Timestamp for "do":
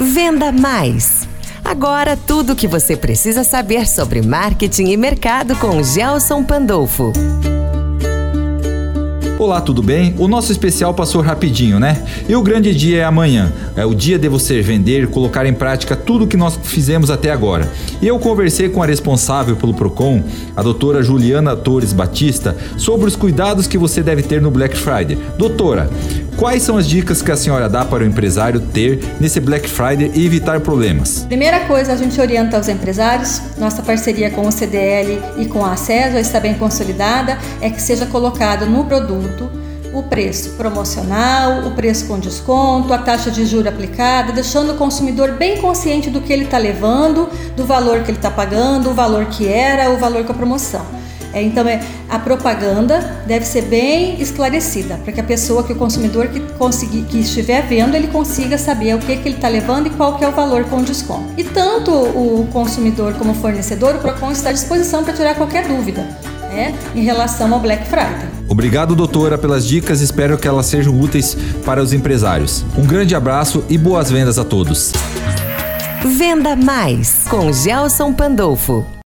46.08-46.22, 47.54-47.66